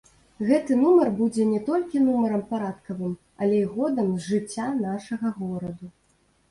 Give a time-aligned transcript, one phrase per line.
[0.45, 3.13] Гэты нумар будзе не толькі нумарам парадкавым,
[3.45, 5.87] але і годам з жыцця нашага гораду.